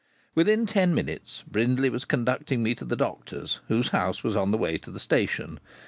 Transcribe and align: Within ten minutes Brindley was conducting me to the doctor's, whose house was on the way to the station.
Within 0.33 0.65
ten 0.65 0.95
minutes 0.95 1.43
Brindley 1.45 1.91
was 1.91 2.05
conducting 2.05 2.63
me 2.63 2.73
to 2.73 2.85
the 2.85 2.95
doctor's, 2.95 3.59
whose 3.67 3.89
house 3.89 4.23
was 4.23 4.35
on 4.35 4.49
the 4.49 4.57
way 4.57 4.79
to 4.79 4.89
the 4.89 4.99
station. 4.99 5.59